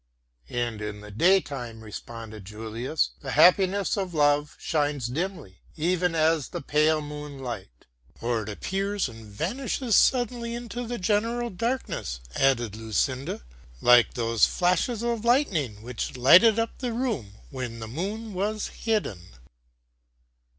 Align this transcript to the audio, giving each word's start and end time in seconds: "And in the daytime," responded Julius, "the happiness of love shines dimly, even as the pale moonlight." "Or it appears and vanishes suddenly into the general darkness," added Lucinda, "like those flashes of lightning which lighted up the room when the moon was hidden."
"And 0.49 0.81
in 0.81 1.01
the 1.01 1.11
daytime," 1.11 1.81
responded 1.83 2.43
Julius, 2.43 3.11
"the 3.19 3.33
happiness 3.33 3.95
of 3.95 4.15
love 4.15 4.55
shines 4.59 5.05
dimly, 5.05 5.59
even 5.75 6.15
as 6.15 6.49
the 6.49 6.59
pale 6.59 7.01
moonlight." 7.03 7.85
"Or 8.19 8.41
it 8.41 8.49
appears 8.49 9.07
and 9.07 9.27
vanishes 9.27 9.95
suddenly 9.95 10.55
into 10.55 10.87
the 10.87 10.97
general 10.97 11.51
darkness," 11.51 12.19
added 12.33 12.75
Lucinda, 12.75 13.43
"like 13.79 14.15
those 14.15 14.47
flashes 14.47 15.03
of 15.03 15.23
lightning 15.23 15.83
which 15.83 16.17
lighted 16.17 16.57
up 16.57 16.79
the 16.79 16.93
room 16.93 17.33
when 17.51 17.77
the 17.77 17.87
moon 17.87 18.33
was 18.33 18.69
hidden." 18.69 19.35